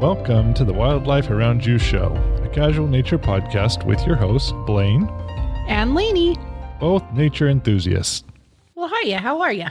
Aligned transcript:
Welcome 0.00 0.52
to 0.54 0.64
the 0.64 0.72
Wildlife 0.74 1.30
Around 1.30 1.64
You 1.64 1.78
Show, 1.78 2.12
a 2.42 2.48
casual 2.48 2.86
nature 2.88 3.18
podcast 3.18 3.86
with 3.86 4.04
your 4.06 4.16
hosts, 4.16 4.52
Blaine, 4.66 5.08
And 5.68 5.94
Lainey. 5.94 6.36
both 6.80 7.02
nature 7.12 7.48
enthusiasts. 7.48 8.24
Well, 8.74 8.90
hiya. 9.02 9.18
How 9.20 9.40
are 9.40 9.52
you? 9.52 9.66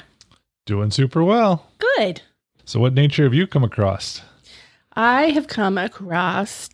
Doing 0.65 0.89
super 0.91 1.23
well. 1.23 1.69
Good. 1.97 2.21
So, 2.65 2.79
what 2.79 2.93
nature 2.93 3.23
have 3.25 3.33
you 3.33 3.45
come 3.45 3.63
across? 3.63 4.21
I 4.93 5.25
have 5.31 5.47
come 5.47 5.77
across 5.77 6.69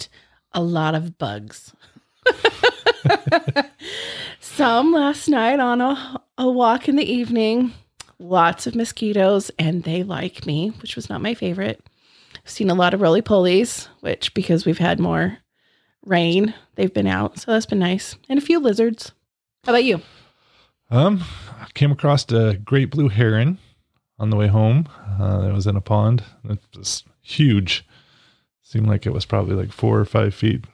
a 0.53 0.61
lot 0.61 0.95
of 0.95 1.17
bugs. 1.17 1.73
Some 4.39 4.91
last 4.91 5.27
night 5.27 5.59
on 5.59 5.81
a, 5.81 6.21
a 6.37 6.49
walk 6.49 6.89
in 6.89 6.95
the 6.95 7.11
evening. 7.11 7.73
Lots 8.19 8.67
of 8.67 8.75
mosquitoes, 8.75 9.49
and 9.57 9.83
they 9.83 10.03
like 10.03 10.45
me, 10.45 10.69
which 10.81 10.95
was 10.95 11.09
not 11.09 11.21
my 11.21 11.33
favorite. 11.33 11.81
I've 12.35 12.49
seen 12.49 12.69
a 12.69 12.75
lot 12.75 12.93
of 12.93 13.01
roly 13.01 13.21
polies, 13.21 13.87
which 14.01 14.33
because 14.33 14.65
we've 14.65 14.77
had 14.77 14.99
more 14.99 15.37
rain, 16.05 16.53
they've 16.75 16.93
been 16.93 17.07
out. 17.07 17.39
So 17.39 17.51
that's 17.51 17.65
been 17.65 17.79
nice. 17.79 18.15
And 18.27 18.37
a 18.37 18.41
few 18.41 18.59
lizards. 18.59 19.13
How 19.63 19.71
about 19.71 19.83
you? 19.85 20.01
Um, 20.91 21.23
I 21.59 21.67
came 21.73 21.91
across 21.91 22.29
a 22.31 22.55
great 22.57 22.89
blue 22.89 23.09
heron 23.09 23.57
on 24.17 24.29
the 24.29 24.35
way 24.35 24.47
home. 24.47 24.87
Uh, 25.19 25.47
it 25.49 25.53
was 25.53 25.67
in 25.67 25.75
a 25.75 25.81
pond. 25.81 26.23
It 26.49 26.59
was 26.75 27.03
huge. 27.21 27.85
Seemed 28.69 28.85
like 28.87 29.07
it 29.07 29.13
was 29.13 29.25
probably 29.25 29.55
like 29.55 29.71
four 29.71 29.99
or 29.99 30.05
five 30.05 30.35
feet 30.35 30.65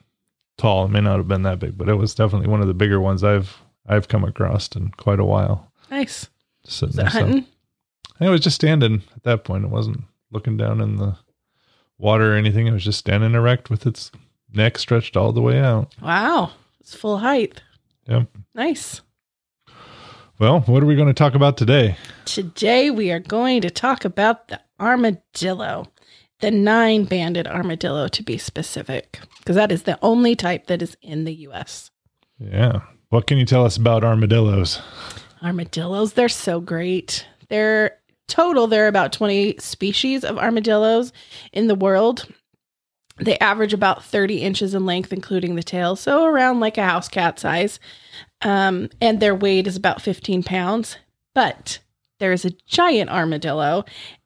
tall. 0.57 0.83
It 0.83 0.91
may 0.91 0.99
not 0.99 1.15
have 1.15 1.29
been 1.29 1.43
that 1.43 1.59
big, 1.59 1.77
but 1.77 1.87
it 1.87 1.93
was 1.95 2.13
definitely 2.13 2.49
one 2.49 2.59
of 2.59 2.67
the 2.67 2.73
bigger 2.73 2.99
ones 2.99 3.23
I've 3.23 3.61
I've 3.87 4.09
come 4.09 4.25
across 4.25 4.67
in 4.75 4.89
quite 4.97 5.19
a 5.19 5.23
while. 5.23 5.71
Nice. 5.89 6.27
Just 6.65 6.79
sitting 6.79 6.95
there. 6.97 7.07
it 7.07 7.11
So- 7.13 7.19
hunting? 7.21 7.45
I 8.19 8.27
was 8.29 8.41
just 8.41 8.55
standing 8.55 9.03
at 9.15 9.23
that 9.23 9.45
point. 9.45 9.63
It 9.63 9.69
wasn't 9.69 10.03
looking 10.29 10.57
down 10.57 10.81
in 10.81 10.97
the 10.97 11.15
water 11.97 12.33
or 12.33 12.35
anything. 12.35 12.67
It 12.67 12.71
was 12.73 12.83
just 12.83 12.99
standing 12.99 13.33
erect 13.33 13.69
with 13.69 13.85
its 13.87 14.11
neck 14.53 14.77
stretched 14.77 15.15
all 15.15 15.31
the 15.31 15.41
way 15.41 15.59
out. 15.61 15.93
Wow. 16.01 16.51
It's 16.81 16.93
full 16.95 17.19
height. 17.19 17.61
Yep. 18.07 18.27
Nice. 18.53 18.99
Well, 20.37 20.61
what 20.61 20.83
are 20.83 20.85
we 20.85 20.95
going 20.95 21.07
to 21.07 21.13
talk 21.13 21.33
about 21.35 21.55
today? 21.57 21.95
Today 22.25 22.89
we 22.91 23.11
are 23.11 23.19
going 23.19 23.61
to 23.61 23.69
talk 23.69 24.03
about 24.05 24.49
the 24.49 24.59
armadillo, 24.79 25.87
the 26.39 26.51
nine 26.51 27.05
banded 27.05 27.47
armadillo 27.47 28.07
to 28.09 28.23
be 28.23 28.37
specific, 28.37 29.19
because 29.39 29.55
that 29.55 29.71
is 29.71 29.83
the 29.83 29.97
only 30.01 30.35
type 30.35 30.67
that 30.67 30.81
is 30.81 30.97
in 31.01 31.23
the 31.23 31.33
US. 31.33 31.91
Yeah. 32.39 32.81
What 33.09 33.27
can 33.27 33.37
you 33.37 33.45
tell 33.45 33.65
us 33.65 33.77
about 33.77 34.03
armadillos? 34.03 34.81
Armadillos, 35.41 36.13
they're 36.13 36.27
so 36.29 36.59
great. 36.59 37.25
They're 37.49 37.97
total, 38.27 38.67
there 38.67 38.85
are 38.85 38.89
about 38.89 39.13
20 39.13 39.57
species 39.59 40.23
of 40.23 40.37
armadillos 40.37 41.13
in 41.53 41.67
the 41.67 41.75
world. 41.75 42.27
They 43.17 43.39
average 43.39 43.73
about 43.73 44.03
30 44.03 44.41
inches 44.41 44.73
in 44.73 44.85
length, 44.85 45.13
including 45.13 45.55
the 45.55 45.63
tail, 45.63 45.95
so 45.95 46.25
around 46.25 46.59
like 46.59 46.77
a 46.77 46.83
house 46.83 47.07
cat 47.07 47.39
size. 47.39 47.79
Um, 48.41 48.89
and 48.99 49.19
their 49.19 49.35
weight 49.35 49.67
is 49.67 49.77
about 49.77 50.01
15 50.01 50.43
pounds. 50.43 50.97
But 51.33 51.79
there 52.19 52.33
is 52.33 52.43
a 52.43 52.55
giant 52.67 53.09
armadillo, 53.09 53.85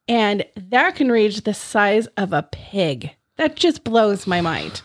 and 0.09 0.43
that 0.55 0.95
can 0.95 1.11
reach 1.11 1.43
the 1.43 1.53
size 1.53 2.07
of 2.17 2.33
a 2.33 2.43
pig. 2.52 3.11
That 3.38 3.55
just 3.55 3.85
blows 3.85 4.27
my 4.27 4.41
mind. 4.41 4.81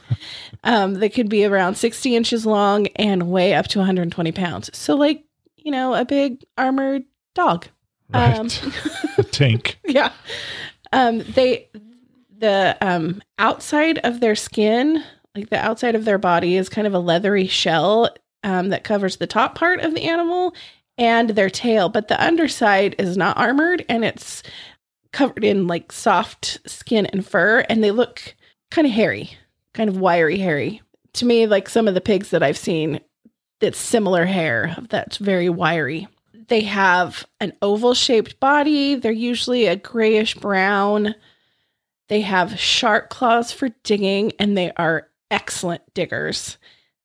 um, 0.64 0.94
they 0.94 1.08
could 1.08 1.28
be 1.28 1.44
around 1.44 1.76
60 1.76 2.14
inches 2.14 2.46
long 2.46 2.86
and 2.94 3.30
weigh 3.30 3.54
up 3.54 3.66
to 3.68 3.78
120 3.78 4.30
pounds. 4.30 4.70
So, 4.76 4.94
like, 4.94 5.24
you 5.56 5.72
know, 5.72 5.94
a 5.94 6.04
big 6.04 6.44
armored 6.56 7.04
dog. 7.34 7.66
Right. 8.12 8.38
Um, 8.38 8.48
a 9.18 9.22
tank. 9.24 9.78
yeah. 9.86 10.12
Um, 10.92 11.20
they 11.20 11.68
the 12.36 12.76
um 12.80 13.22
outside 13.38 13.98
of 14.04 14.20
their 14.20 14.36
skin, 14.36 15.02
like 15.34 15.48
the 15.48 15.58
outside 15.58 15.94
of 15.94 16.04
their 16.04 16.18
body, 16.18 16.56
is 16.56 16.68
kind 16.68 16.86
of 16.86 16.94
a 16.94 16.98
leathery 16.98 17.46
shell 17.46 18.14
um, 18.44 18.68
that 18.68 18.84
covers 18.84 19.16
the 19.16 19.26
top 19.26 19.54
part 19.54 19.80
of 19.80 19.94
the 19.94 20.02
animal 20.02 20.54
and 20.98 21.30
their 21.30 21.50
tail, 21.50 21.88
but 21.88 22.08
the 22.08 22.22
underside 22.22 22.94
is 22.98 23.16
not 23.16 23.36
armored 23.36 23.84
and 23.88 24.04
it's 24.04 24.42
covered 25.14 25.44
in 25.44 25.66
like 25.66 25.92
soft 25.92 26.58
skin 26.66 27.06
and 27.06 27.26
fur, 27.26 27.60
and 27.68 27.82
they 27.82 27.90
look 27.90 28.34
kind 28.70 28.86
of 28.86 28.92
hairy, 28.92 29.30
kind 29.72 29.88
of 29.88 29.96
wiry 29.96 30.38
hairy. 30.38 30.82
To 31.14 31.24
me, 31.24 31.46
like 31.46 31.68
some 31.68 31.88
of 31.88 31.94
the 31.94 32.00
pigs 32.00 32.30
that 32.30 32.42
I've 32.42 32.58
seen, 32.58 33.00
it's 33.60 33.78
similar 33.78 34.26
hair 34.26 34.76
that's 34.90 35.16
very 35.16 35.48
wiry. 35.48 36.08
They 36.48 36.62
have 36.62 37.24
an 37.40 37.54
oval 37.62 37.94
shaped 37.94 38.38
body. 38.40 38.96
They're 38.96 39.12
usually 39.12 39.66
a 39.66 39.76
grayish 39.76 40.34
brown. 40.34 41.14
They 42.08 42.20
have 42.20 42.58
sharp 42.58 43.08
claws 43.08 43.52
for 43.52 43.70
digging, 43.84 44.32
and 44.38 44.58
they 44.58 44.72
are 44.76 45.08
excellent 45.30 45.82
diggers. 45.94 46.58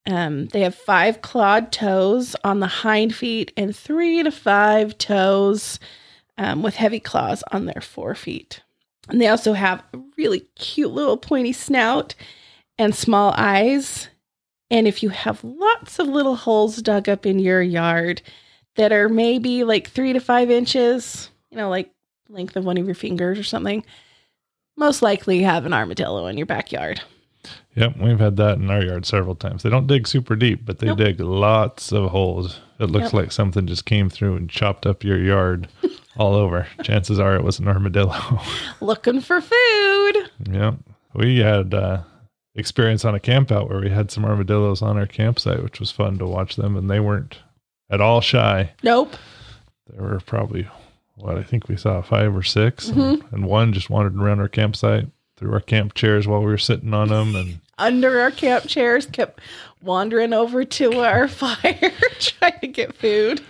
Um, 0.06 0.48
they 0.48 0.62
have 0.62 0.76
five 0.76 1.22
clawed 1.22 1.72
toes 1.72 2.36
on 2.44 2.60
the 2.60 2.68
hind 2.68 3.16
feet 3.16 3.54
and 3.56 3.76
three 3.76 4.24
to 4.24 4.32
five 4.32 4.98
toes 4.98 5.80
um, 6.40 6.64
with 6.64 6.76
heavy 6.76 7.00
claws 7.00 7.44
on 7.52 7.66
their 7.66 7.82
forefeet. 7.82 8.62
And 9.10 9.22
they 9.22 9.28
also 9.28 9.54
have 9.54 9.84
a 9.94 10.00
really 10.18 10.42
cute 10.56 10.92
little 10.92 11.18
pointy 11.18 11.52
snout 11.54 12.16
and 12.78 12.96
small 12.96 13.34
eyes. 13.38 14.08
And 14.72 14.88
if 14.88 15.04
you 15.04 15.10
have 15.10 15.44
lots 15.44 16.00
of 16.00 16.08
little 16.08 16.36
holes 16.36 16.78
dug 16.78 17.10
up 17.10 17.26
in 17.26 17.40
your 17.40 17.62
yard 17.62 18.22
that 18.76 18.92
are 18.92 19.10
maybe 19.10 19.64
like 19.64 19.90
three 19.90 20.14
to 20.14 20.20
five 20.20 20.50
inches, 20.50 21.30
you 21.52 21.58
know, 21.58 21.70
like 21.70 21.92
length 22.30 22.56
of 22.56 22.66
one 22.66 22.78
of 22.78 22.86
your 22.86 22.96
fingers 22.96 23.38
or 23.38 23.44
something, 23.44 23.84
most 24.78 25.02
likely 25.02 25.40
you 25.40 25.46
have 25.46 25.66
an 25.66 25.74
armadillo 25.74 26.28
in 26.28 26.38
your 26.38 26.46
backyard. 26.46 27.02
Yep, 27.76 27.98
we've 27.98 28.20
had 28.20 28.38
that 28.38 28.58
in 28.60 28.70
our 28.70 28.84
yard 28.84 29.06
several 29.06 29.36
times. 29.36 29.64
They 29.64 29.70
don't 29.70 29.88
dig 29.88 30.08
super 30.08 30.36
deep, 30.36 30.66
but 30.66 30.80
they 30.80 30.88
Nope. 30.88 30.98
dig 31.00 31.20
lots 31.20 31.92
of 31.92 32.12
holes. 32.12 32.60
It 32.80 32.92
looks 32.92 33.06
Yep. 33.06 33.14
like 33.14 33.32
something 33.32 33.66
just 33.68 33.86
came 33.86 34.10
through 34.10 34.36
and 34.36 34.50
chopped 34.50 34.86
up 34.86 35.04
your 35.04 35.18
yard 35.20 35.68
all 36.18 36.34
over. 36.36 36.68
Chances 36.84 37.20
are 37.20 37.36
it 37.36 37.44
was 37.44 37.60
an 37.60 37.68
armadillo. 37.68 38.16
Looking 38.82 39.22
for 39.22 39.42
food. 39.42 40.30
Yep. 40.52 40.76
We 41.14 41.40
had 41.40 41.74
uh, 41.74 42.02
experience 42.56 43.06
on 43.06 43.16
a 43.16 43.20
camp 43.20 43.52
out 43.52 43.70
where 43.70 43.80
we 43.82 43.90
had 43.90 44.12
some 44.12 44.26
armadillos 44.26 44.82
on 44.82 44.98
our 44.98 45.06
campsite, 45.08 45.64
which 45.64 45.80
was 45.80 45.92
fun 45.92 46.18
to 46.20 46.26
watch 46.26 46.56
them, 46.56 46.76
and 46.76 46.90
they 46.90 47.00
weren't 47.00 47.40
at 47.90 48.02
all 48.02 48.22
shy. 48.22 48.72
Nope. 48.84 49.16
There 49.92 50.02
were 50.08 50.20
probably 50.20 50.68
what 51.16 51.38
I 51.38 51.44
think 51.44 51.68
we 51.68 51.76
saw 51.78 52.02
five 52.02 52.36
or 52.36 52.44
6 52.44 52.92
Mm-hmm. 52.92 53.36
and 53.36 53.46
one 53.46 53.74
just 53.74 53.90
wandered 53.90 54.16
around 54.16 54.40
our 54.40 54.48
campsite 54.48 55.08
through 55.36 55.52
our 55.54 55.60
camp 55.60 55.94
chairs 55.94 56.28
while 56.28 56.40
we 56.40 56.46
were 56.46 56.58
sitting 56.58 56.94
on 56.94 57.10
them, 57.10 57.36
and 57.36 57.60
Under 57.78 58.20
our 58.20 58.32
camp 58.32 58.68
chairs, 58.68 59.06
kept 59.06 59.42
wandering 59.82 60.34
over 60.34 60.64
to 60.66 61.00
our 61.00 61.28
fire 61.30 61.92
trying 62.20 62.60
to 62.62 62.68
get 62.68 62.96
food. 62.96 63.42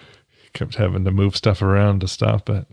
Kept 0.53 0.75
having 0.75 1.05
to 1.05 1.11
move 1.11 1.35
stuff 1.35 1.61
around 1.61 2.01
to 2.01 2.07
stop 2.07 2.49
it. 2.49 2.65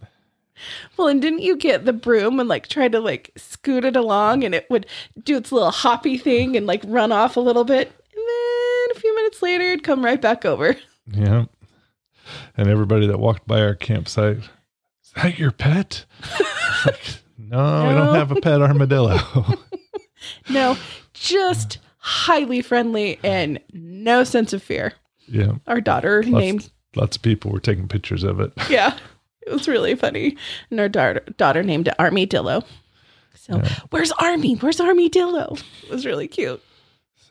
Well, 0.97 1.09
and 1.09 1.21
didn't 1.21 1.41
you 1.41 1.57
get 1.57 1.85
the 1.85 1.93
broom 1.93 2.41
and 2.41 2.49
like 2.49 2.67
try 2.69 2.89
to 2.89 2.99
like 3.01 3.31
scoot 3.37 3.85
it 3.85 3.95
along 3.97 4.43
and 4.45 4.55
it 4.55 4.67
would 4.71 4.87
do 5.23 5.37
its 5.37 5.53
little 5.53 5.71
hoppy 5.71 6.17
thing 6.17 6.57
and 6.57 6.67
like 6.67 6.83
run 6.87 7.13
off 7.13 7.37
a 7.37 7.41
little 7.41 7.65
bit? 7.65 7.89
And 7.89 8.25
then 8.29 8.97
a 8.97 9.01
few 9.01 9.15
minutes 9.15 9.43
later, 9.43 9.65
it'd 9.65 9.85
come 9.85 10.05
right 10.05 10.21
back 10.21 10.45
over. 10.47 10.77
Yeah. 11.13 11.45
And 12.57 12.69
everybody 12.69 13.07
that 13.07 13.21
walked 13.21 13.47
by 13.47 13.61
our 13.61 13.75
campsite, 13.75 14.39
is 14.39 15.13
that 15.15 15.39
your 15.39 15.53
pet? 15.53 16.07
like, 16.87 17.19
no, 17.39 17.85
we 17.85 17.91
No. 17.91 18.05
don't 18.07 18.15
have 18.15 18.33
a 18.33 18.41
pet 18.41 18.61
armadillo. 18.63 19.19
No, 20.49 20.77
just 21.13 21.79
highly 21.99 22.61
friendly 22.61 23.21
and 23.23 23.61
no 23.73 24.25
sense 24.25 24.53
of 24.53 24.61
fear. 24.63 24.95
yeah. 25.29 25.53
Our 25.69 25.81
daughter 25.81 26.23
Lots, 26.25 26.33
named, 26.43 26.71
lots 26.97 27.17
of 27.17 27.23
people 27.23 27.51
were 27.51 27.61
taking 27.61 27.89
pictures 27.89 28.25
of 28.25 28.41
it. 28.41 28.53
yeah, 28.71 28.97
it 29.47 29.53
was 29.53 29.69
really 29.69 29.95
funny. 29.95 30.37
And 30.71 30.81
our 30.81 30.89
daughter, 30.89 31.21
daughter 31.37 31.63
named 31.63 31.89
it 31.89 31.95
Army 31.99 32.27
Dillo. 32.27 32.65
So, 33.35 33.63
where's 33.91 34.11
Army? 34.13 34.55
Where's 34.55 34.81
Army 34.81 35.09
Dillo? 35.09 35.63
It 35.85 35.91
was 35.91 36.05
really 36.07 36.27
cute. 36.27 36.61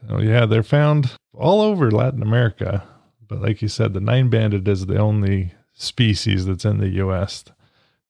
So, 0.07 0.19
yeah, 0.19 0.45
they're 0.45 0.63
found 0.63 1.11
all 1.33 1.61
over 1.61 1.91
Latin 1.91 2.21
America. 2.21 2.83
But 3.27 3.41
like 3.41 3.61
you 3.61 3.67
said, 3.67 3.93
the 3.93 3.99
nine 3.99 4.29
banded 4.29 4.67
is 4.67 4.85
the 4.85 4.97
only 4.97 5.53
species 5.73 6.45
that's 6.45 6.63
in 6.63 6.77
the 6.77 6.87
U.S. 6.89 7.43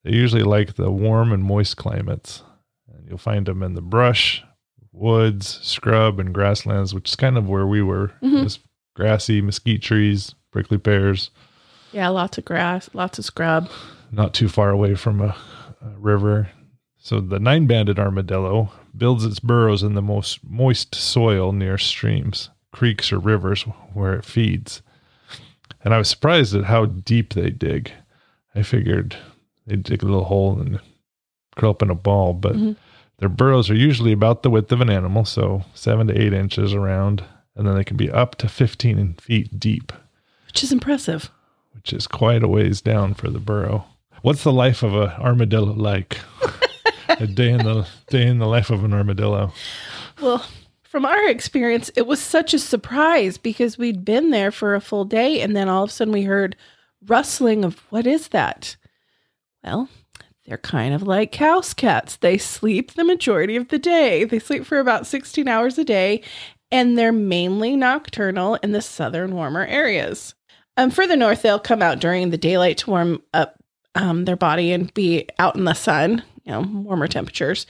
They 0.04 0.12
usually 0.12 0.42
like 0.44 0.74
the 0.74 0.90
warm 0.90 1.32
and 1.32 1.42
moist 1.42 1.76
climates. 1.76 2.42
And 2.94 3.08
you'll 3.08 3.18
find 3.18 3.46
them 3.46 3.62
in 3.62 3.74
the 3.74 3.80
brush, 3.82 4.44
woods, 4.92 5.58
scrub, 5.62 6.20
and 6.20 6.32
grasslands, 6.32 6.94
which 6.94 7.08
is 7.10 7.16
kind 7.16 7.36
of 7.36 7.48
where 7.48 7.66
we 7.66 7.82
were. 7.82 8.12
Mhm. 8.22 8.42
Just 8.44 8.60
grassy 8.94 9.40
mesquite 9.40 9.82
trees, 9.82 10.34
prickly 10.52 10.78
pears, 10.78 11.30
Yeah, 11.96 12.08
lots 12.08 12.36
of 12.36 12.44
grass, 12.44 12.90
lots 12.92 13.18
of 13.18 13.24
scrub. 13.24 13.70
not 14.12 14.34
too 14.34 14.48
far 14.48 14.68
away 14.70 14.94
from 14.96 15.22
a, 15.22 15.34
a 15.80 15.88
river. 15.98 16.50
So 16.98 17.20
the 17.20 17.38
nine 17.38 17.66
banded 17.66 17.98
armadillo 17.98 18.70
builds 18.94 19.24
its 19.24 19.40
burrows 19.40 19.82
in 19.82 19.94
the 19.94 20.02
most 20.02 20.40
moist 20.44 20.94
soil 20.94 21.52
near 21.52 21.78
streams. 21.78 22.50
creeks 22.70 23.10
or 23.10 23.18
rivers 23.18 23.62
where 23.94 24.12
it 24.12 24.24
feeds. 24.26 24.82
And 25.82 25.94
I 25.94 25.98
was 25.98 26.08
surprised 26.10 26.54
at 26.54 26.64
how 26.64 26.84
deep 26.84 27.32
they 27.32 27.48
dig. 27.48 27.90
I 28.54 28.62
figured 28.62 29.16
they'd 29.66 29.82
dig 29.82 30.02
a 30.02 30.04
little 30.06 30.24
hole 30.24 30.60
and 30.60 30.78
curl 31.56 31.70
up 31.70 31.80
in 31.82 31.88
a 31.88 31.94
ball, 31.94 32.34
but 32.34 32.54
Mhm. 32.56 32.76
their 33.18 33.30
burrows 33.30 33.70
are 33.70 33.74
usually 33.74 34.12
about 34.12 34.42
the 34.42 34.50
width 34.50 34.70
of 34.72 34.82
an 34.82 34.90
animal, 34.90 35.24
so 35.24 35.64
seven 35.72 36.06
to 36.08 36.20
eight 36.20 36.34
inches 36.34 36.74
around, 36.74 37.24
and 37.54 37.66
then 37.66 37.74
they 37.74 37.84
can 37.84 37.96
be 37.96 38.10
up 38.10 38.34
to 38.36 38.48
15 38.48 39.14
feet 39.14 39.58
deep, 39.58 39.90
Which 40.46 40.62
is 40.62 40.70
impressive. 40.72 41.30
Which 41.76 41.92
is 41.92 42.06
quite 42.06 42.42
a 42.42 42.48
ways 42.48 42.80
down 42.80 43.14
for 43.14 43.30
the 43.30 43.38
burrow. 43.38 43.84
What's 44.22 44.42
the 44.42 44.52
life 44.52 44.82
of 44.82 44.94
an 44.94 45.10
armadillo 45.10 45.72
like? 45.72 46.18
a 47.08 47.26
day 47.26 47.50
in 47.50 47.58
the 47.58 47.86
day 48.08 48.26
in 48.26 48.38
the 48.38 48.46
life 48.46 48.70
of 48.70 48.84
an 48.84 48.92
armadillo. 48.92 49.52
Well, 50.20 50.44
from 50.82 51.04
our 51.04 51.28
experience, 51.28 51.90
it 51.96 52.06
was 52.06 52.20
such 52.20 52.54
a 52.54 52.58
surprise 52.58 53.38
because 53.38 53.78
we'd 53.78 54.04
been 54.04 54.30
there 54.30 54.50
for 54.50 54.74
a 54.74 54.80
full 54.80 55.04
day 55.04 55.40
and 55.40 55.54
then 55.54 55.68
all 55.68 55.84
of 55.84 55.90
a 55.90 55.92
sudden 55.92 56.12
we 56.12 56.22
heard 56.22 56.56
rustling 57.06 57.64
of 57.64 57.78
what 57.90 58.06
is 58.06 58.28
that? 58.28 58.76
Well, 59.62 59.88
they're 60.46 60.58
kind 60.58 60.94
of 60.94 61.02
like 61.02 61.34
house 61.34 61.74
cats. 61.74 62.16
They 62.16 62.38
sleep 62.38 62.94
the 62.94 63.04
majority 63.04 63.56
of 63.56 63.68
the 63.68 63.78
day. 63.78 64.24
They 64.24 64.38
sleep 64.38 64.64
for 64.64 64.78
about 64.78 65.06
16 65.06 65.48
hours 65.48 65.76
a 65.78 65.84
day 65.84 66.22
and 66.70 66.96
they're 66.96 67.12
mainly 67.12 67.76
nocturnal 67.76 68.56
in 68.56 68.72
the 68.72 68.82
southern 68.82 69.34
warmer 69.34 69.64
areas. 69.66 70.34
Um, 70.76 70.90
further 70.90 71.16
north, 71.16 71.42
they'll 71.42 71.58
come 71.58 71.82
out 71.82 72.00
during 72.00 72.30
the 72.30 72.38
daylight 72.38 72.78
to 72.78 72.90
warm 72.90 73.22
up 73.32 73.56
um, 73.94 74.24
their 74.26 74.36
body 74.36 74.72
and 74.72 74.92
be 74.94 75.28
out 75.38 75.56
in 75.56 75.64
the 75.64 75.74
sun, 75.74 76.22
you 76.44 76.52
know, 76.52 76.60
warmer 76.60 77.08
temperatures. 77.08 77.66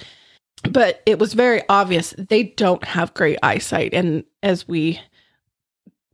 But 0.69 1.03
it 1.07 1.19
was 1.19 1.35
very 1.35 1.63
obvious 1.69 2.15
they 2.19 2.43
don't 2.43 2.83
have 2.85 3.15
great 3.15 3.39
eyesight. 3.43 3.95
And 3.95 4.25
as 4.43 4.67
we 4.67 5.01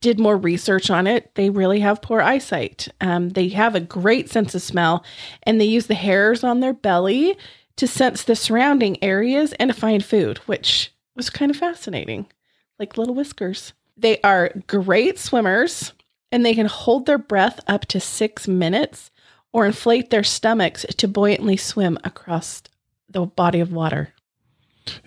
did 0.00 0.18
more 0.18 0.36
research 0.36 0.90
on 0.90 1.06
it 1.06 1.32
they 1.36 1.48
really 1.48 1.80
have 1.80 2.02
poor 2.02 2.20
eyesight. 2.20 2.88
Um, 3.00 3.30
they 3.30 3.48
have 3.50 3.74
a 3.74 3.80
great 3.80 4.28
sense 4.28 4.54
of 4.54 4.60
smell 4.60 5.04
and 5.44 5.60
they 5.60 5.64
use 5.64 5.86
the 5.86 5.94
hairs 5.94 6.44
on 6.44 6.60
their 6.60 6.72
belly 6.74 7.38
to 7.76 7.86
sense 7.86 8.24
the 8.24 8.36
surrounding 8.36 9.02
areas 9.02 9.52
and 9.54 9.72
to 9.72 9.80
find 9.80 10.04
food 10.04 10.38
which 10.38 10.92
was 11.14 11.30
kind 11.30 11.50
of 11.50 11.56
fascinating 11.56 12.26
like 12.80 12.98
little 12.98 13.14
whiskers. 13.14 13.72
They 13.96 14.20
are 14.22 14.50
great 14.66 15.20
swimmers 15.20 15.92
and 16.32 16.44
they 16.44 16.54
can 16.54 16.66
hold 16.66 17.06
their 17.06 17.18
breath 17.18 17.60
up 17.68 17.86
to 17.86 18.00
six 18.00 18.48
minutes 18.48 19.10
or 19.52 19.66
inflate 19.66 20.10
their 20.10 20.24
stomachs 20.24 20.84
to 20.96 21.06
buoyantly 21.06 21.56
swim 21.56 21.98
across 22.02 22.62
the 23.08 23.26
body 23.26 23.60
of 23.60 23.70
water 23.72 24.14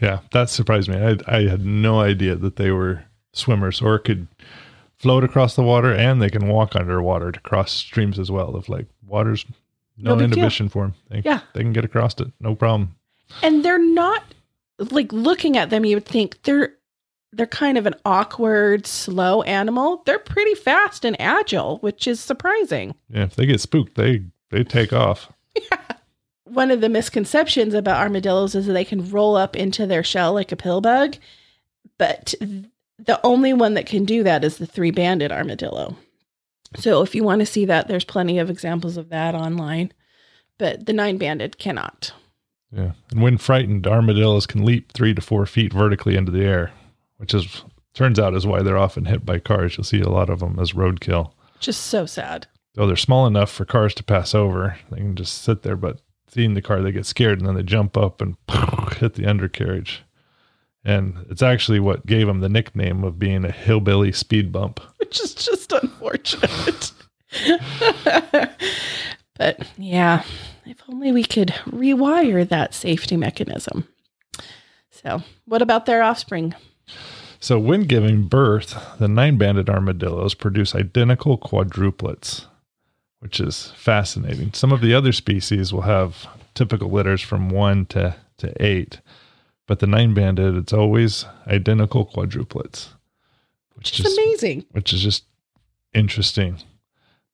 Yeah, 0.01 0.19
that 0.31 0.49
surprised 0.49 0.87
me. 0.87 0.95
I, 0.97 1.17
I 1.27 1.47
had 1.49 1.65
no 1.65 1.99
idea 1.99 2.35
that 2.35 2.55
they 2.55 2.71
were 2.71 3.03
swimmers 3.33 3.81
or 3.81 3.99
could 3.99 4.27
float 4.97 5.23
across 5.25 5.55
the 5.55 5.63
water 5.63 5.93
and 5.93 6.21
they 6.21 6.29
can 6.29 6.47
walk 6.47 6.75
underwater 6.75 7.31
to 7.31 7.39
cross 7.41 7.71
streams 7.71 8.17
as 8.19 8.31
well. 8.31 8.55
If 8.55 8.69
like 8.69 8.85
water's 9.05 9.45
no, 9.97 10.11
No 10.11 10.15
big 10.17 10.29
deal. 10.29 10.37
inhibition 10.37 10.69
for 10.69 10.83
them, 10.85 10.93
they, 11.09 11.21
Yeah. 11.25 11.41
they 11.53 11.61
can 11.61 11.73
get 11.73 11.83
across 11.85 12.17
it, 12.21 12.31
no 12.39 12.55
problem. 12.55 12.95
and 13.43 13.65
they're 13.65 13.77
not 13.83 14.23
like 14.91 15.11
looking 15.11 15.57
at 15.57 15.69
them 15.69 15.83
you 15.85 15.95
would 15.97 16.05
think 16.05 16.41
they're 16.43 16.73
they're 17.35 17.45
kind 17.45 17.77
of 17.77 17.85
an 17.85 17.93
awkward 18.05 18.87
slow 18.87 19.41
animal 19.43 20.01
they're 20.05 20.19
pretty 20.19 20.55
fast 20.55 21.03
and 21.05 21.19
agile 21.19 21.77
which 21.79 22.07
is 22.07 22.19
surprising 22.19 22.95
Yeah, 23.09 23.23
if 23.23 23.35
they 23.35 23.45
get 23.45 23.59
spooked, 23.61 23.95
they 23.95 24.23
they 24.51 24.63
take 24.63 24.93
off. 24.93 25.31
Yeah. 25.55 25.77
one 26.45 26.71
of 26.71 26.79
the 26.79 26.89
misconceptions 26.89 27.73
about 27.73 27.99
armadillos 28.01 28.55
is 28.55 28.67
that 28.67 28.73
they 28.73 28.85
can 28.85 29.09
roll 29.09 29.35
up 29.35 29.55
into 29.55 29.85
their 29.87 30.03
shell 30.03 30.33
like 30.33 30.51
a 30.51 30.55
pill 30.55 30.79
bug 30.81 31.15
but 31.97 32.33
the 32.97 33.19
only 33.23 33.51
one 33.53 33.73
that 33.73 33.85
can 33.85 34.05
do 34.05 34.23
that 34.23 34.43
is 34.43 34.57
the 34.57 34.65
three-banded 34.65 35.31
armadillo 35.31 35.95
so 36.77 37.01
if 37.01 37.15
you 37.15 37.23
want 37.23 37.39
to 37.39 37.45
see 37.45 37.65
that 37.65 37.87
there's 37.87 38.05
plenty 38.05 38.37
of 38.39 38.49
examples 38.49 38.95
of 38.97 39.09
that 39.09 39.33
online 39.35 39.91
but 40.57 40.85
the 40.85 40.93
nine-banded 40.93 41.57
cannot 41.57 42.13
Yeah, 42.71 42.91
and 43.11 43.21
when 43.21 43.37
frightened, 43.37 43.87
armadillos 43.87 44.45
can 44.45 44.63
leap 44.63 44.91
three 44.93 45.13
to 45.13 45.21
four 45.21 45.45
feet 45.45 45.73
vertically 45.73 46.15
into 46.15 46.31
the 46.31 46.43
air, 46.43 46.71
which 47.17 47.33
is 47.33 47.63
turns 47.93 48.19
out 48.19 48.35
is 48.35 48.45
why 48.45 48.61
they're 48.61 48.77
often 48.77 49.05
hit 49.05 49.25
by 49.25 49.39
cars. 49.39 49.77
You'll 49.77 49.85
see 49.85 50.01
a 50.01 50.09
lot 50.09 50.29
of 50.29 50.39
them 50.39 50.59
as 50.59 50.73
roadkill. 50.73 51.31
just 51.59 51.81
so 51.87 52.05
sad 52.05 52.47
Though 52.75 52.87
they're 52.87 52.97
small 52.97 53.25
enough 53.25 53.49
for 53.49 53.63
cars 53.63 53.93
to 53.95 54.03
pass 54.03 54.35
over, 54.35 54.77
they 54.91 54.97
can 54.97 55.15
just 55.15 55.41
sit 55.41 55.63
there. 55.63 55.77
But 55.77 56.01
seeing 56.27 56.53
the 56.53 56.61
car, 56.61 56.81
they 56.81 56.91
get 56.91 57.05
scared 57.05 57.39
and 57.39 57.47
then 57.47 57.55
they 57.55 57.63
jump 57.63 57.97
up 57.97 58.21
and 58.21 58.35
hit 58.97 59.13
the 59.13 59.25
undercarriage. 59.25 60.03
And 60.83 61.25
it's 61.29 61.41
actually 61.41 61.79
what 61.79 62.05
gave 62.05 62.27
them 62.27 62.41
the 62.41 62.49
nickname 62.49 63.03
of 63.03 63.17
being 63.17 63.45
a 63.45 63.51
hillbilly 63.51 64.11
speed 64.11 64.51
bump. 64.51 64.81
which 64.97 65.21
is 65.21 65.33
just 65.33 65.71
unfortunate. 65.71 66.91
but 69.35 69.67
yeah, 69.77 70.23
if 70.65 70.77
only 70.89 71.13
we 71.13 71.23
could 71.23 71.49
rewire 71.67 72.47
that 72.47 72.73
safety 72.73 73.15
mechanism. 73.15 73.87
So, 74.91 75.23
what 75.45 75.61
about 75.61 75.85
their 75.85 76.03
offspring? 76.03 76.53
So, 77.39 77.59
when 77.59 77.81
giving 77.83 78.23
birth, 78.23 78.75
the 78.97 79.07
nine 79.07 79.37
banded 79.37 79.69
armadillos 79.69 80.33
produce 80.33 80.73
identical 80.73 81.37
quadruplets, 81.37 82.45
which 83.19 83.39
is 83.39 83.71
fascinating. 83.75 84.53
Some 84.53 84.71
of 84.71 84.81
the 84.81 84.93
other 84.93 85.11
species 85.11 85.71
will 85.73 85.81
have 85.81 86.27
typical 86.55 86.89
litters 86.89 87.21
from 87.21 87.49
one 87.49 87.85
to, 87.87 88.15
to 88.37 88.53
eight, 88.65 89.01
but 89.67 89.79
the 89.79 89.87
nine 89.87 90.13
banded, 90.13 90.55
it's 90.55 90.73
always 90.73 91.25
identical 91.47 92.05
quadruplets, 92.05 92.89
which 93.75 93.99
It's 93.99 94.09
is, 94.09 94.17
amazing. 94.17 94.65
which 94.71 94.93
is 94.93 95.01
just 95.01 95.25
interesting. 95.93 96.57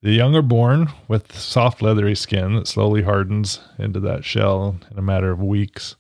The 0.01 0.11
young 0.11 0.35
are 0.35 0.41
born 0.41 0.89
with 1.07 1.37
soft, 1.37 1.81
leathery 1.81 2.15
skin 2.15 2.55
that 2.55 2.67
slowly 2.67 3.03
hardens 3.03 3.59
into 3.77 3.99
that 3.99 4.25
shell 4.25 4.77
in 4.89 4.97
a 4.97 5.01
matter 5.03 5.29
of 5.31 5.39
weeks. 5.41 5.95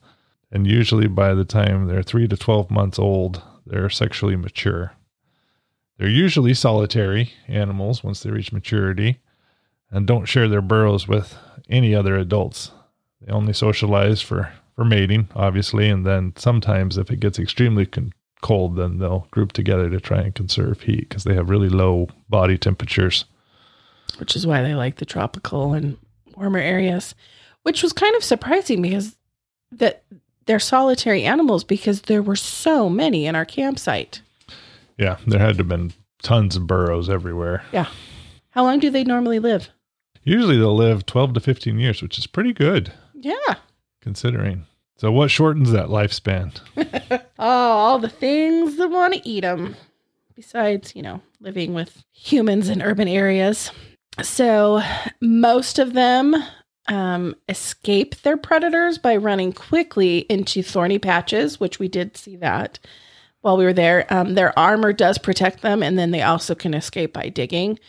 And 0.51 0.67
usually 0.67 1.07
by 1.07 1.33
the 1.33 1.45
time 1.45 1.87
they're 1.87 2.03
three 2.03 2.27
to 2.27 2.35
12 2.35 2.69
months 2.69 2.99
old, 2.99 3.41
they're 3.65 3.89
sexually 3.89 4.35
mature. 4.35 4.93
They're 5.97 6.09
usually 6.09 6.53
solitary 6.53 7.31
animals 7.47 8.03
once 8.03 8.23
they 8.23 8.31
reach 8.31 8.51
maturity 8.51 9.19
and 9.91 10.07
don't 10.07 10.25
share 10.25 10.47
their 10.47 10.61
burrows 10.61 11.07
with 11.07 11.35
any 11.69 11.93
other 11.93 12.15
adults. 12.15 12.71
They 13.21 13.31
only 13.31 13.53
socialize 13.53 14.21
for, 14.21 14.51
for 14.75 14.83
mating, 14.83 15.29
obviously, 15.35 15.89
and 15.89 16.05
then 16.05 16.33
sometimes 16.37 16.97
if 16.97 17.11
it 17.11 17.19
gets 17.19 17.37
extremely 17.37 17.85
con- 17.85 18.13
cold, 18.41 18.75
then 18.75 18.97
they'll 18.97 19.27
group 19.31 19.51
together 19.51 19.89
to 19.89 19.99
try 19.99 20.21
and 20.21 20.33
conserve 20.33 20.81
heat 20.81 21.07
because 21.07 21.23
they 21.23 21.35
have 21.35 21.49
really 21.49 21.69
low 21.69 22.07
body 22.29 22.57
temperatures. 22.57 23.25
Which 24.17 24.35
is 24.35 24.47
why 24.47 24.61
they 24.63 24.73
like 24.73 24.97
the 24.97 25.05
tropical 25.05 25.73
and 25.73 25.97
warmer 26.35 26.59
areas, 26.59 27.13
which 27.63 27.83
was 27.83 27.93
kind 27.93 28.15
of 28.15 28.23
surprising 28.23 28.81
because 28.81 29.15
that 29.71 30.03
they're 30.45 30.59
solitary 30.59 31.23
animals 31.23 31.63
because 31.63 32.03
there 32.03 32.21
were 32.21 32.35
so 32.35 32.89
many 32.89 33.25
in 33.25 33.35
our 33.35 33.45
campsite. 33.45 34.21
Yeah, 34.97 35.17
there 35.27 35.39
had 35.39 35.53
to 35.57 35.63
have 35.63 35.67
been 35.69 35.93
tons 36.23 36.55
of 36.55 36.67
burrows 36.67 37.09
everywhere. 37.09 37.63
Yeah. 37.71 37.87
How 38.51 38.63
long 38.63 38.79
do 38.79 38.89
they 38.89 39.03
normally 39.03 39.39
live? 39.39 39.69
Usually 40.23 40.57
they'll 40.57 40.75
live 40.75 41.05
12 41.05 41.33
to 41.35 41.39
15 41.39 41.79
years, 41.79 42.01
which 42.01 42.17
is 42.19 42.27
pretty 42.27 42.53
good 42.53 42.91
Yeah. 43.15 43.55
considering. 44.01 44.65
So, 44.97 45.11
what 45.11 45.31
shortens 45.31 45.71
that 45.71 45.87
lifespan? 45.87 46.59
Oh, 47.39 47.47
all 47.47 47.97
the 47.97 48.07
things 48.09 48.77
that 48.77 48.89
want 48.91 49.15
to 49.15 49.27
eat 49.27 49.41
them. 49.41 49.75
Besides, 50.35 50.95
you 50.95 51.01
know, 51.01 51.21
living 51.39 51.73
with 51.73 52.03
humans 52.13 52.69
in 52.69 52.83
urban 52.83 53.07
areas. 53.07 53.71
So, 54.21 54.81
most 55.21 55.79
of 55.79 55.93
them 55.93 56.35
um, 56.87 57.35
escape 57.47 58.15
their 58.21 58.37
predators 58.37 58.97
by 58.97 59.15
running 59.15 59.53
quickly 59.53 60.19
into 60.29 60.63
thorny 60.63 60.99
patches, 60.99 61.59
which 61.59 61.79
we 61.79 61.87
did 61.87 62.17
see 62.17 62.35
that 62.37 62.79
while 63.41 63.57
we 63.57 63.63
were 63.65 63.73
there. 63.73 64.05
Um, 64.13 64.33
their 64.35 64.57
armor 64.57 64.93
does 64.93 65.17
protect 65.17 65.61
them, 65.61 65.81
and 65.83 65.97
then 65.97 66.11
they 66.11 66.21
also 66.21 66.55
can 66.55 66.73
escape 66.73 67.13
by 67.13 67.29
digging. 67.29 67.79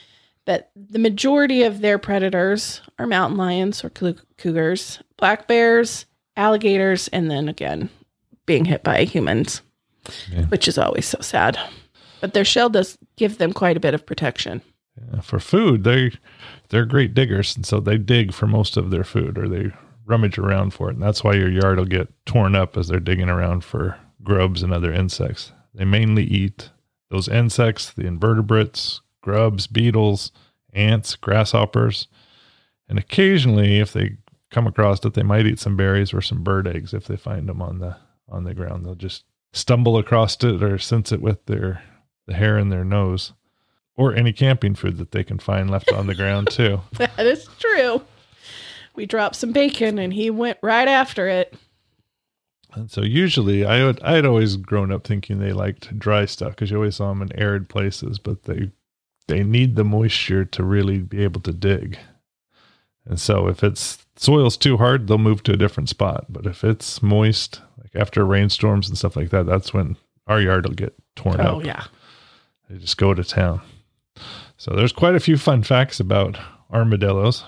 But 0.45 0.71
the 0.75 0.99
majority 0.99 1.63
of 1.63 1.81
their 1.81 1.99
predators 1.99 2.81
are 2.99 3.07
mountain 3.07 3.39
lions 3.39 3.85
or 3.85 3.91
cougars, 3.91 5.01
black 5.17 5.47
bears, 5.47 6.07
alligators, 6.37 7.09
and 7.09 7.31
then 7.31 7.49
again, 7.49 7.91
being 8.47 8.65
hit 8.65 8.83
by 8.83 9.05
humans, 9.05 9.63
Yeah. 10.33 10.47
which 10.47 10.67
is 10.67 10.79
always 10.79 11.07
so 11.07 11.19
sad. 11.21 11.59
But 12.21 12.35
their 12.35 12.45
shell 12.45 12.69
does 12.71 12.99
give 13.17 13.39
them 13.39 13.53
quite 13.53 13.77
a 13.77 13.81
bit 13.81 13.95
of 13.95 14.05
protection. 14.07 14.63
For 15.23 15.39
food, 15.39 15.85
they 15.85 16.13
they're 16.69 16.85
great 16.85 17.15
diggers, 17.15 17.57
and 17.57 17.65
so 17.65 17.81
they 17.81 17.99
dig 17.99 18.33
for 18.33 18.47
most 18.47 18.77
of 18.77 18.91
their 18.91 19.05
food, 19.05 19.39
or 19.39 19.49
they 19.49 19.73
rummage 20.05 20.39
around 20.39 20.75
for 20.75 20.91
it, 20.91 20.95
and 20.95 21.03
that's 21.03 21.25
why 21.25 21.35
your 21.35 21.51
yard 21.51 21.79
will 21.79 21.87
get 21.87 22.13
torn 22.27 22.55
up 22.55 22.77
as 22.77 22.89
they're 22.89 23.01
digging 23.01 23.31
around 23.31 23.65
for 23.65 23.99
grubs 24.23 24.63
and 24.63 24.73
other 24.73 24.93
insects. 24.93 25.53
They 25.75 25.85
mainly 25.85 26.25
eat 26.25 26.71
those 27.11 27.29
insects, 27.29 27.91
the 27.91 28.07
invertebrates, 28.07 29.01
grubs, 29.23 29.67
beetles, 29.67 30.33
ants, 30.73 31.17
grasshoppers, 31.17 32.09
and 32.89 32.99
occasionally, 32.99 33.79
if 33.79 33.93
they 33.93 34.17
come 34.51 34.67
across 34.67 35.05
it, 35.05 35.15
they 35.15 35.23
might 35.23 35.47
eat 35.47 35.59
some 35.59 35.77
berries 35.77 36.13
or 36.13 36.21
some 36.21 36.43
bird 36.43 36.67
eggs 36.67 36.93
if 36.93 37.07
they 37.07 37.17
find 37.17 37.49
them 37.49 37.63
on 37.63 37.79
the 37.79 37.97
on 38.29 38.45
the 38.45 38.55
ground. 38.55 38.85
They'll 38.85 38.95
just 38.95 39.25
stumble 39.53 39.97
across 39.97 40.37
it 40.43 40.63
or 40.63 40.79
sense 40.79 41.13
it 41.13 41.23
with 41.23 41.47
their 41.47 41.83
the 42.27 42.35
hair 42.35 42.59
in 42.59 42.69
their 42.69 42.85
nose, 42.85 43.33
or 43.97 44.15
any 44.15 44.33
camping 44.33 44.75
food 44.75 44.97
that 44.99 45.11
they 45.13 45.25
can 45.25 45.39
find 45.39 45.71
left 45.71 45.93
on 45.93 46.07
the 46.07 46.15
ground 46.15 46.51
too. 46.51 46.81
That 46.93 47.19
is 47.27 47.49
true. 47.59 48.03
We 48.95 49.07
dropped 49.07 49.37
some 49.37 49.53
bacon 49.53 49.99
and 49.99 50.13
he 50.13 50.31
went 50.31 50.59
right 50.63 50.89
after 50.89 51.29
it. 51.29 51.55
And 52.75 52.91
so 52.91 53.03
usually 53.03 53.65
I 53.65 53.85
would 53.85 54.03
I 54.03 54.13
had 54.15 54.25
always 54.27 54.57
grown 54.57 54.93
up 54.93 55.07
thinking 55.07 55.39
they 55.39 55.53
liked 55.53 55.99
dry 55.99 56.25
stuff 56.25 56.51
because 56.51 56.71
you 56.71 56.77
always 56.79 56.97
saw 56.97 57.09
them 57.11 57.23
in 57.23 57.39
arid 57.39 57.69
places, 57.69 58.19
but 58.19 58.45
they 58.45 58.71
they 59.29 59.43
need 59.45 59.77
the 59.77 59.85
moisture 59.85 60.45
to 60.47 60.63
really 60.65 60.99
be 60.99 61.23
able 61.23 61.41
to 61.43 61.53
dig. 61.53 61.99
And 63.05 63.21
so 63.21 63.47
if 63.49 63.63
it's 63.65 63.99
soil's 64.17 64.57
too 64.57 64.77
hard, 64.79 65.07
they'll 65.07 65.19
move 65.19 65.43
to 65.45 65.53
a 65.53 65.57
different 65.57 65.89
spot. 65.89 66.27
But 66.31 66.47
if 66.47 66.65
it's 66.65 67.03
moist, 67.03 67.61
like 67.79 67.95
after 67.95 68.25
rainstorms 68.25 68.89
and 68.89 68.97
stuff 68.97 69.17
like 69.17 69.31
that, 69.31 69.45
that's 69.47 69.75
when 69.75 69.97
our 70.27 70.41
yard 70.41 70.67
will 70.67 70.75
get 70.75 70.95
torn 71.17 71.41
Oh, 71.41 71.45
up. 71.45 71.55
Oh 71.57 71.61
yeah. 71.63 71.85
They 72.71 72.79
just 72.79 72.97
go 72.97 73.13
to 73.13 73.25
town. 73.25 73.61
So 74.63 74.77
there's 74.77 74.93
quite 74.93 75.17
a 75.17 75.21
few 75.21 75.39
fun 75.39 75.65
facts 75.65 75.99
about 75.99 76.39
armadillos. 76.73 77.43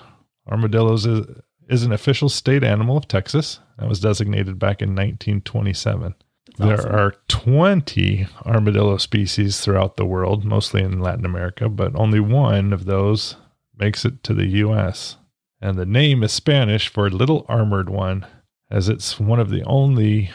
Armadillos 0.51 1.05
is, 1.05 1.25
is 1.69 1.83
an 1.83 1.93
official 1.93 2.27
state 2.27 2.61
animal 2.61 2.97
of 2.97 3.07
Texas 3.07 3.59
that 3.79 3.87
was 3.87 4.01
designated 4.01 4.59
back 4.59 4.81
in 4.81 4.89
1927. 4.89 6.13
there 6.57 6.85
are 6.85 7.13
20 7.29 8.27
armadillo 8.45 8.97
species 8.97 9.61
throughout 9.61 9.95
the 9.95 10.05
world, 10.05 10.43
mostly 10.43 10.83
in 10.83 10.99
Latin 10.99 11.23
America, 11.23 11.69
but 11.69 11.95
only 11.95 12.19
one 12.19 12.73
of 12.73 12.83
those 12.83 13.37
makes 13.77 14.03
it 14.03 14.21
to 14.23 14.33
the 14.33 14.47
US. 14.65 15.15
And 15.61 15.77
the 15.77 15.85
name 15.85 16.21
is 16.21 16.33
Spanish 16.33 16.89
for 16.89 17.09
little 17.09 17.45
armored 17.47 17.89
one, 17.89 18.25
as 18.69 18.89
it's 18.89 19.21
one 19.21 19.39
of 19.39 19.49
the 19.49 19.63
only, 19.63 20.31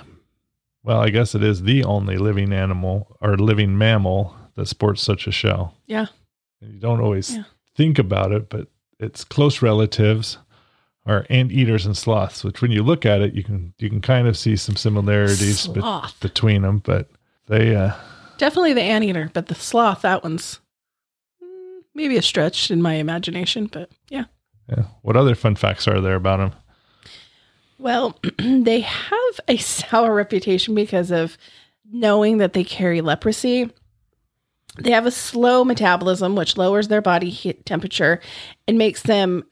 well, 0.83 1.01
I 1.03 1.11
guess 1.11 1.35
it 1.35 1.45
is 1.45 1.61
the 1.61 1.85
only 1.85 2.17
living 2.17 2.55
animal 2.55 3.19
or 3.21 3.37
living 3.37 3.77
mammal 3.77 4.35
that 4.55 4.67
sports 4.67 5.03
such 5.03 5.27
a 5.27 5.31
shell. 5.31 5.75
Yeah. 5.85 6.07
And 6.61 6.75
you 6.75 6.81
don't 6.81 7.01
always 7.01 7.35
Yeah. 7.37 7.45
think 7.75 7.99
about 7.99 8.33
it, 8.33 8.49
but 8.49 8.69
its 8.99 9.25
close 9.25 9.63
relatives 9.63 10.39
are 11.07 11.27
anteaters 11.31 11.87
and 11.87 11.97
sloths, 11.97 12.45
which 12.45 12.61
when 12.61 12.71
you 12.71 12.83
look 12.83 13.07
at 13.07 13.21
it, 13.23 13.35
you 13.35 13.43
can 13.43 13.73
you 13.79 13.89
can 13.89 14.01
kind 14.01 14.29
of 14.29 14.37
see 14.37 14.55
some 14.57 14.77
similarities 14.77 15.61
Sloth. 15.61 16.21
between 16.21 16.63
them, 16.63 16.79
but 16.85 17.09
they 17.49 17.75
uh 17.75 17.93
Definitely 18.39 18.73
the 18.75 18.83
anteater, 18.83 19.31
but 19.35 19.47
the 19.49 19.55
sloth, 19.55 20.03
that 20.03 20.23
one's 20.23 20.61
mm, 21.43 21.81
maybe 21.95 22.17
a 22.17 22.23
stretch 22.23 22.71
in 22.71 22.81
my 22.81 22.95
imagination, 22.95 23.67
but 23.67 23.91
yeah. 24.09 24.25
yeah. 24.69 24.85
What 25.03 25.17
other 25.17 25.35
fun 25.35 25.57
facts 25.57 25.87
are 25.89 26.01
there 26.01 26.15
about 26.17 26.39
them? 26.39 26.53
Well, 27.79 28.19
they 28.39 28.81
have 28.81 29.41
a 29.49 29.57
sour 29.57 30.15
reputation 30.23 30.75
because 30.75 31.11
of 31.11 31.37
knowing 31.91 32.39
that 32.39 32.53
they 32.53 32.65
carry 32.65 33.01
leprosy. 33.01 33.71
They 34.79 34.93
have 34.93 35.07
a 35.07 35.11
slow 35.11 35.65
metabolism, 35.65 36.37
which 36.37 36.57
lowers 36.57 36.89
their 36.89 37.03
body 37.03 37.29
heat 37.29 37.67
temperature 37.67 38.21
and 38.69 38.79
makes 38.79 39.03
them 39.03 39.45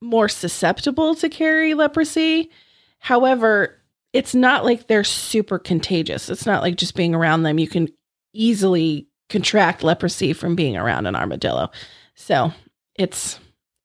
more 0.00 0.28
susceptible 0.28 1.14
to 1.16 1.28
carry 1.28 1.74
leprosy. 1.74 2.50
However, 2.98 3.80
it's 4.12 4.34
not 4.34 4.64
like 4.64 4.86
they're 4.86 5.04
super 5.04 5.58
contagious. 5.58 6.28
It's 6.28 6.46
not 6.46 6.62
like 6.62 6.76
just 6.76 6.94
being 6.94 7.14
around 7.14 7.42
them, 7.42 7.58
you 7.58 7.68
can 7.68 7.88
easily 8.32 9.08
contract 9.28 9.82
leprosy 9.82 10.32
from 10.32 10.54
being 10.54 10.76
around 10.76 11.06
an 11.06 11.16
armadillo. 11.16 11.70
So 12.14 12.52
it's, 12.94 13.38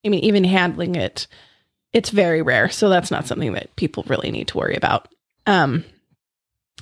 I 0.04 0.08
mean, 0.08 0.24
even 0.24 0.44
handling 0.44 0.94
it 0.94 1.26
it's 1.92 2.10
very 2.10 2.42
rare 2.42 2.68
so 2.68 2.88
that's 2.88 3.10
not 3.10 3.26
something 3.26 3.52
that 3.52 3.74
people 3.76 4.04
really 4.06 4.30
need 4.30 4.48
to 4.48 4.58
worry 4.58 4.76
about 4.76 5.08
um 5.46 5.84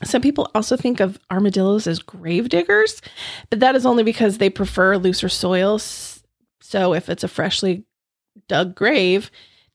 some 0.04 0.22
people 0.22 0.50
also 0.54 0.76
think 0.76 1.00
of 1.00 1.18
armadillos 1.30 1.86
as 1.86 1.98
grave 1.98 2.48
diggers 2.48 3.00
but 3.50 3.60
that 3.60 3.74
is 3.74 3.86
only 3.86 4.02
because 4.02 4.38
they 4.38 4.50
prefer 4.50 4.96
looser 4.96 5.28
soils. 5.28 6.22
So 6.60 6.94
if 6.94 7.08
it's 7.08 7.24
a 7.24 7.28
freshly 7.28 7.84
dug 8.46 8.74
grave 8.74 9.30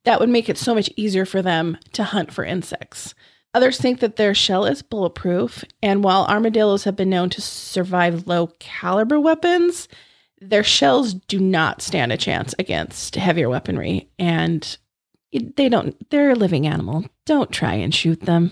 that 0.05 0.19
would 0.19 0.29
make 0.29 0.49
it 0.49 0.57
so 0.57 0.75
much 0.75 0.89
easier 0.95 1.25
for 1.25 1.41
them 1.41 1.77
to 1.93 2.03
hunt 2.03 2.31
for 2.33 2.43
insects. 2.43 3.15
Others 3.53 3.79
think 3.79 3.99
that 3.99 4.15
their 4.15 4.33
shell 4.33 4.65
is 4.65 4.81
bulletproof 4.81 5.63
and 5.81 6.03
while 6.03 6.25
armadillos 6.25 6.83
have 6.85 6.95
been 6.95 7.09
known 7.09 7.29
to 7.31 7.41
survive 7.41 8.27
low 8.27 8.47
caliber 8.59 9.19
weapons 9.19 9.87
their 10.49 10.63
shells 10.63 11.13
do 11.13 11.39
not 11.39 11.81
stand 11.81 12.11
a 12.11 12.17
chance 12.17 12.53
against 12.59 13.15
heavier 13.15 13.49
weaponry 13.49 14.09
and 14.19 14.77
they 15.55 15.69
don't 15.69 15.95
they're 16.09 16.31
a 16.31 16.35
living 16.35 16.67
animal. 16.67 17.05
Don't 17.25 17.51
try 17.51 17.75
and 17.75 17.93
shoot 17.93 18.21
them. 18.21 18.51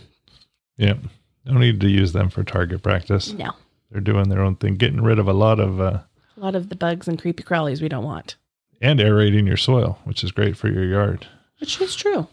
Yeah. 0.78 0.96
No 1.46 1.58
need 1.58 1.80
to 1.82 1.90
use 1.90 2.12
them 2.14 2.30
for 2.30 2.44
target 2.44 2.84
practice. 2.84 3.34
no 3.34 3.52
They're 3.92 4.02
doing 4.02 4.30
their 4.30 4.42
own 4.42 4.56
thing, 4.56 4.76
getting 4.76 5.02
rid 5.02 5.20
of 5.20 5.28
a 5.28 5.34
lot 5.34 5.60
of 5.60 5.80
uh 5.82 6.00
a 6.38 6.40
lot 6.40 6.56
of 6.56 6.70
the 6.70 6.76
bugs 6.76 7.08
and 7.08 7.20
creepy 7.20 7.44
crawlies 7.44 7.82
we 7.82 7.90
don't 7.90 8.04
want 8.06 8.36
and 8.82 9.00
aerating 9.00 9.46
your 9.46 9.58
soil, 9.58 10.00
which 10.06 10.24
is 10.24 10.32
great 10.32 10.58
for 10.58 10.68
your 10.70 10.86
yard. 10.86 11.28
which 11.60 11.80
is 11.82 11.96
true 11.96 12.28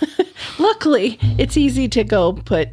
luckily 0.58 1.18
it's 1.38 1.56
easy 1.56 1.88
to 1.88 2.04
go 2.04 2.32
put 2.32 2.68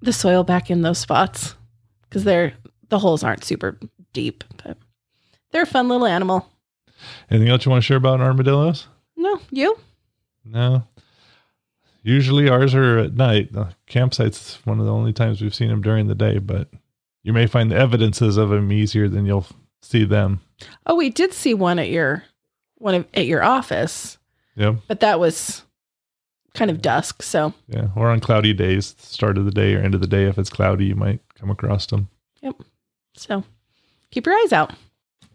the 0.00 0.12
soil 0.12 0.44
back 0.44 0.70
in 0.70 0.82
those 0.82 0.98
spots 0.98 1.54
because 2.02 2.24
they're 2.24 2.52
the 2.88 2.98
holes 2.98 3.22
aren't 3.24 3.44
super 3.44 3.78
deep 4.12 4.44
but 4.62 4.76
they're 5.50 5.62
a 5.62 5.66
fun 5.66 5.88
little 5.88 6.06
animal 6.06 6.48
Anything 7.30 7.48
else 7.48 7.64
you 7.64 7.70
want 7.70 7.82
to 7.82 7.86
share 7.86 7.96
about 7.96 8.20
armadillos? 8.20 8.86
no 9.16 9.40
you 9.50 9.78
No. 10.44 10.84
Usually 12.02 12.48
ours 12.48 12.74
are 12.74 12.98
at 12.98 13.14
night. 13.14 13.52
The 13.52 13.68
campsite's 13.86 14.58
one 14.64 14.78
of 14.80 14.86
the 14.86 14.92
only 14.92 15.12
times 15.12 15.40
we've 15.42 15.54
seen 15.54 15.68
them 15.68 15.82
during 15.82 16.06
the 16.06 16.14
day, 16.14 16.38
but 16.38 16.68
you 17.22 17.32
may 17.32 17.46
find 17.46 17.70
the 17.70 17.76
evidences 17.76 18.36
of 18.36 18.50
them 18.50 18.72
easier 18.72 19.08
than 19.08 19.26
you'll 19.26 19.46
see 19.82 20.04
them. 20.04 20.40
oh 20.86 20.94
we 20.96 21.08
did 21.10 21.32
see 21.32 21.54
one 21.54 21.78
at 21.78 21.88
your 21.88 22.24
one 22.78 22.94
of, 22.94 23.06
at 23.14 23.26
your 23.26 23.44
office 23.44 24.18
Yep. 24.56 24.76
but 24.88 25.00
that 25.00 25.20
was 25.20 25.62
kind 26.54 26.68
of 26.70 26.82
dusk 26.82 27.22
so 27.22 27.52
Yeah. 27.68 27.88
Or 27.94 28.08
on 28.08 28.18
cloudy 28.20 28.52
days, 28.52 28.96
start 28.98 29.38
of 29.38 29.44
the 29.44 29.50
day 29.52 29.74
or 29.74 29.80
end 29.80 29.94
of 29.94 30.00
the 30.00 30.06
day. 30.08 30.24
If 30.24 30.36
it's 30.38 30.50
cloudy, 30.50 30.86
you 30.86 30.96
might 30.96 31.20
come 31.34 31.50
across 31.50 31.86
them. 31.86 32.08
Yep. 32.42 32.56
So 33.14 33.44
keep 34.10 34.26
your 34.26 34.34
eyes 34.36 34.52
out. 34.52 34.72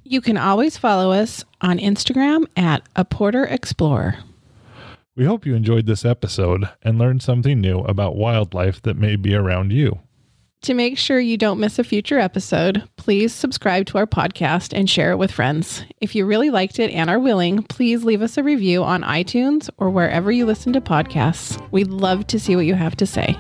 You 0.04 0.20
can 0.20 0.38
always 0.38 0.76
follow 0.78 1.12
us 1.14 1.46
on 1.62 1.78
Instagram 1.80 2.46
at 2.58 2.82
a 2.98 3.06
Porter 3.06 3.46
Explorer. 3.46 4.18
We 5.16 5.26
hope 5.26 5.46
you 5.46 5.54
enjoyed 5.54 5.86
this 5.86 6.06
episode 6.06 6.68
and 6.82 6.98
learned 6.98 7.22
something 7.22 7.62
new 7.62 7.82
about 7.82 8.16
wildlife 8.16 8.82
that 8.82 8.98
may 8.98 9.16
be 9.16 9.36
around 9.36 9.72
you. 9.72 10.00
To 10.64 10.74
make 10.74 10.98
sure 10.98 11.20
you 11.20 11.38
don't 11.38 11.60
miss 11.60 11.78
a 11.78 11.84
future 11.84 12.18
episode, 12.18 12.82
please 12.96 13.32
subscribe 13.34 13.86
to 13.88 13.98
our 13.98 14.08
podcast 14.08 14.72
and 14.76 14.90
share 14.90 15.12
it 15.12 15.18
with 15.18 15.32
friends. 15.32 15.84
If 16.00 16.16
you 16.16 16.26
really 16.26 16.50
liked 16.50 16.80
it 16.80 16.90
and 16.92 17.10
are 17.10 17.20
willing, 17.20 17.64
please 17.64 18.06
leave 18.06 18.22
us 18.22 18.38
a 18.38 18.44
review 18.44 18.82
on 18.84 19.04
iTunes 19.04 19.70
or 19.78 19.90
wherever 19.90 20.32
you 20.32 20.46
listen 20.46 20.72
to 20.74 20.82
podcasts. 20.82 21.62
We'd 21.72 21.90
love 21.90 22.26
to 22.28 22.40
see 22.40 22.56
what 22.56 22.66
you 22.66 22.76
have 22.76 22.96
to 22.96 23.06
say. 23.06 23.38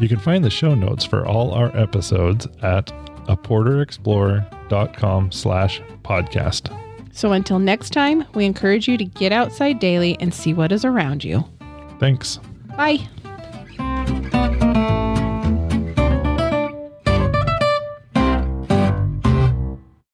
You 0.00 0.08
can 0.08 0.18
find 0.18 0.44
the 0.44 0.50
show 0.50 0.74
notes 0.74 1.04
for 1.04 1.24
all 1.24 1.52
our 1.52 1.74
episodes 1.76 2.48
at 2.62 2.86
aporterexplorer.com 3.28 5.32
slash 5.32 5.80
podcast. 6.02 6.81
So 7.12 7.32
until 7.32 7.58
next 7.58 7.90
time, 7.90 8.24
we 8.34 8.44
encourage 8.44 8.88
you 8.88 8.96
to 8.96 9.04
get 9.04 9.32
outside 9.32 9.78
daily 9.78 10.16
and 10.18 10.32
see 10.32 10.54
what 10.54 10.72
is 10.72 10.84
around 10.84 11.22
you. 11.22 11.44
Thanks. 11.98 12.38
Bye. 12.76 13.06